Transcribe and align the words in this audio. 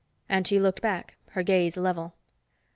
And 0.27 0.47
she 0.47 0.59
looked 0.59 0.81
back, 0.81 1.15
her 1.33 1.43
gaze 1.43 1.77
level. 1.77 2.15